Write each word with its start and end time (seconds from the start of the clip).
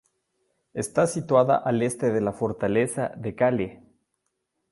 Está 0.73 1.05
situada 1.05 1.55
al 1.57 1.83
este 1.83 2.11
de 2.11 2.21
la 2.21 2.33
fortaleza 2.33 3.09
de 3.17 3.35
Kale. 3.35 3.83